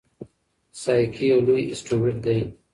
سایکي 0.81 1.25
یو 1.31 1.39
لوی 1.47 1.63
اسټروېډ 1.73 2.17
دی. 2.25 2.39